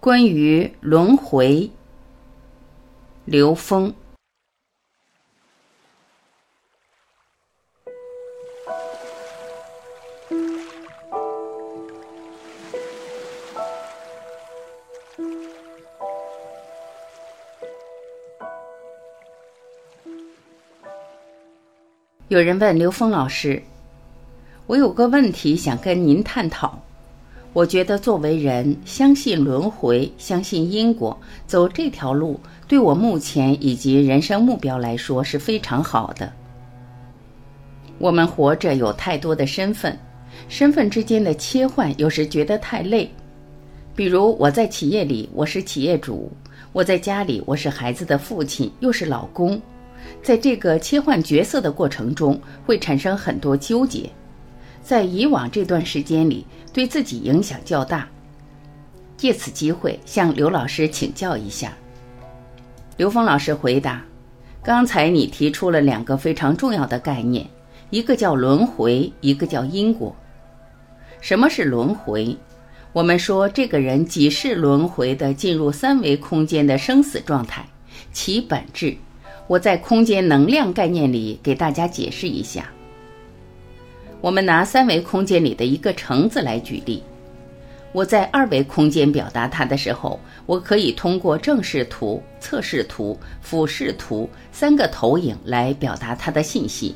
[0.00, 1.70] 关于轮回，
[3.24, 3.92] 刘峰。
[22.28, 23.60] 有人问刘峰老师
[24.68, 26.80] ：“我有个问题想跟您探讨。
[27.58, 32.38] 我觉得作为人，相信轮回，相信因果，走这条路，
[32.68, 36.32] 对我目前以及人生目标来说是非常好的。
[37.98, 39.98] 我们活着有太多的身份，
[40.48, 43.10] 身份之间的切换有时觉得太累。
[43.92, 46.30] 比如我在企业里，我是企业主；
[46.72, 49.60] 我在家里，我是孩子的父亲，又是老公。”
[50.22, 54.08] 在这个切换角色的过程中，会产生很多纠结。
[54.88, 58.08] 在以往这段时间里，对自己影响较大。
[59.18, 61.74] 借此机会向刘老师请教一下。
[62.96, 64.02] 刘峰老师回答
[64.64, 67.46] ：“刚才你提出了两个非常重要的概念，
[67.90, 70.16] 一个叫轮回，一个叫因果。
[71.20, 72.34] 什么是轮回？
[72.94, 77.62] 我们说这个人几世轮回的进入三维空间的生死状态，
[78.10, 78.96] 其本质。”
[79.48, 82.70] 我在空间能量概念里给大家解释一下。
[84.20, 87.02] 我们拿三维空间里的一个橙子来举例。
[87.92, 96.94] 我在二维空间表达它的时候，我可以通过正视图、侧视图、俯视图三个投影来表达它的信息。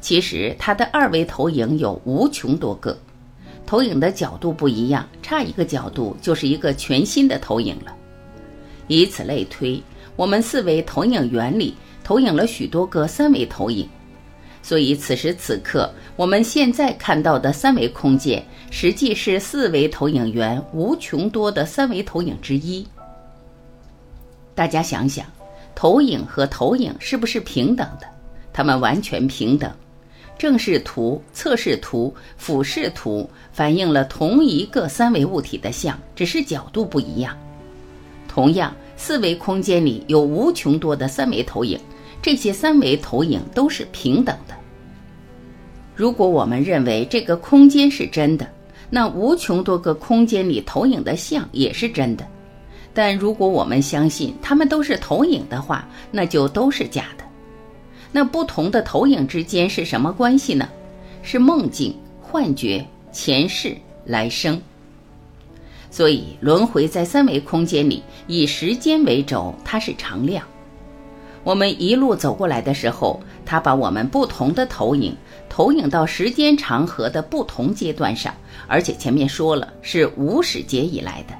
[0.00, 2.96] 其实它的二维投影有无穷多个，
[3.66, 7.94] 投影的角度不一样，差一个角度就是一个全新的投影了。
[8.88, 9.82] 以此类推。
[10.16, 13.86] 我们四维投影原理投影了许多个三维投影，
[14.66, 22.84] 所以此时此刻我们现在看到的三维空间，实际是四维投影源无穷多的三维投影之一。
[24.56, 25.24] 大家想想，
[25.76, 28.08] 投影和投影是不是平等的？
[28.52, 29.70] 它们完全平等。
[30.36, 37.38] 正视图、侧视图、俯视图反映了同一个三维物体的像，只是角度不一样。
[38.26, 38.74] 同样。
[38.98, 41.78] 四维空间里有无穷多的三维投影，
[42.22, 44.34] 这些三维投影都是平等。
[45.96, 48.46] 如果我们认为这个空间是真的，
[48.90, 52.26] 那无穷多个空间里投影的像也是真的。
[52.92, 57.24] 但如果我们相信它们都是投影的话，那就都是假的。
[58.12, 60.68] 那不同的投影之间是什么关系呢？
[61.22, 63.74] 是梦境、幻觉、前世、
[64.04, 64.60] 来生。
[65.90, 70.46] 所以，轮回在三维空间里以时间为轴，它是常量。
[71.42, 75.16] 我们一路走过来的时候，它把我们不同的投影
[75.48, 78.34] 投影到时间长河的不同阶段上，
[78.66, 81.34] 而且前面说了是无始劫以来的。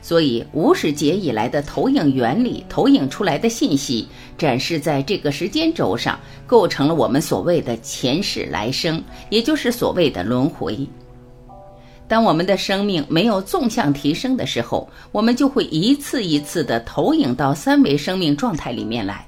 [0.00, 4.06] 所以，无始劫以来的投影原理投影出来的信息，
[4.36, 10.86] 展示在这个时间轴上，构成了我们所谓的前世来生，也就是所谓的轮回。
[12.06, 19.26] 当我们的生命没有纵向提升的时候，我们就会一次一次的投影到三维生命状态里面来。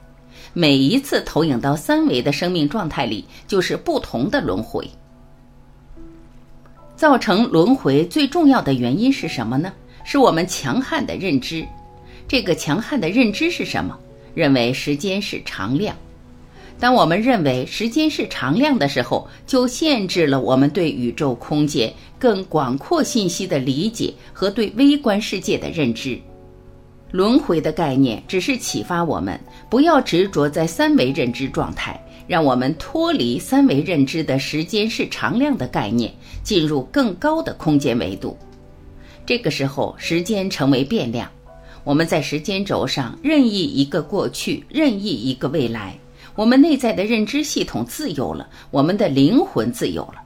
[0.53, 4.89] 每一次投影到三维的生命状态里，就是不同的轮回。
[6.97, 9.73] 造成轮回最重要的原因是什么呢？
[10.05, 11.67] 是我们强悍的认知。
[12.27, 13.99] 这个强悍的认知是什么？
[14.35, 15.95] 认为时间是常量。
[16.79, 26.19] 当我们认为时间是常量的时候，就限制了我们对宇宙空间更广阔信息的理解和对微观世界的认知。
[27.17, 29.41] 轮回的概念只是启发我们
[29.71, 36.13] 不要执着在三维认知状态，让我们脱离三维认知的时间是常量的概念，
[36.43, 38.37] 进入更高的空间维度。
[39.25, 41.27] 这个时候，时间成为变量，
[41.85, 45.99] 我们在时间轴上任意一个过去，任意一个未来。
[46.35, 50.17] 我们内在的认知系统自由了，我们的灵魂自由了。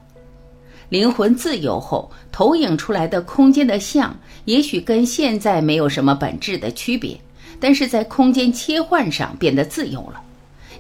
[0.91, 4.15] 灵魂自由后，投影出来的空间的像，
[4.45, 7.17] 也许跟现在没有什么本质的区别，
[7.61, 10.21] 但是在空间切换上变得自由了。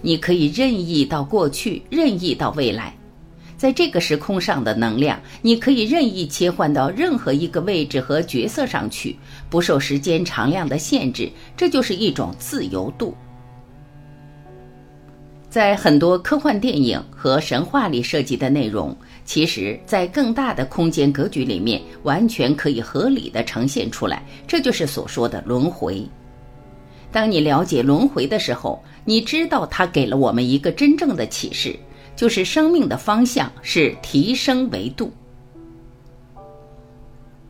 [0.02, 2.92] 你可以任意到过去，任意到未来，
[3.56, 9.14] 在这个时空上的能量，你可以任意切换到任何一个位置和角色上去，
[9.48, 11.30] 不受时间长量的限制。
[11.56, 13.14] 这就是一种自由度。
[15.50, 24.24] 在很多科幻电影和神话里涉及的内容，其实，在更大的空间格局里面，完全可以合理的呈现出来。
[24.46, 26.06] 这就是所说的轮回。
[27.10, 31.76] 当你了解轮回的时候，你知道它给了我们一个真正的启示，
[32.14, 35.12] 就是生命的方向是提升维度。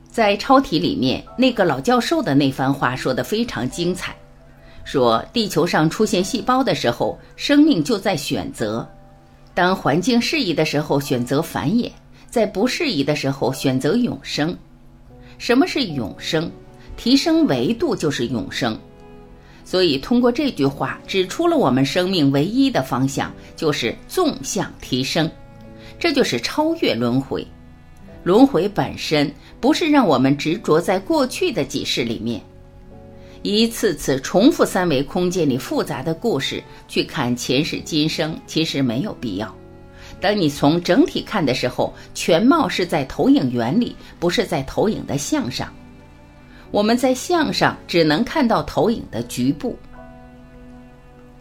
[0.09, 4.17] 在超体里面，那个老教授的那番话说得非常精彩，
[4.85, 8.89] 说地球上出现细胞的时候，生命就在选择，
[9.55, 11.91] 当环境适宜的时候选择繁衍，
[12.29, 14.57] 在不适宜的时候选择永生。
[15.39, 16.51] 什么是永生？
[16.97, 18.79] 提升维度就是永生。
[19.65, 25.31] 所以通过这句话指出了我们生命唯一的方向，就是纵向提升，
[25.99, 27.47] 这就是超越轮回。
[28.25, 32.43] 轮回本身不是让我们执着在过去的几世里面，
[33.43, 39.55] 一次次重复三维空间里复杂的故事去看前世今生，其实没有必要。
[40.21, 45.73] 当你从整体看的时候，全貌是在投影原理，不是在投影的像上。
[46.71, 49.77] 我们在像上只能看到投影的局部。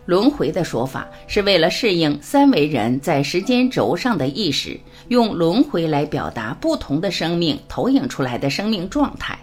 [0.06, 4.80] 轮回的说法是为了适应三维人在时间轴上的意识，
[5.10, 9.38] 用轮回来表达不同的生命投影出来的生命状态。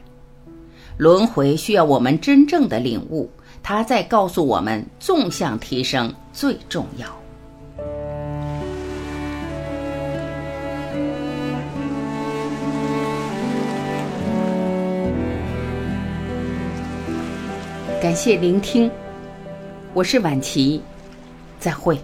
[0.98, 3.28] 轮回需要我们真正的领悟，
[3.62, 7.06] 它在告诉我们纵向提升最重要。
[18.00, 18.90] 感谢聆听。
[19.93, 20.81] 我是晚琪，
[21.58, 21.98] 再会。